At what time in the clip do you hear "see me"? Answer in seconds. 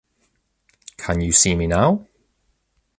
1.31-1.67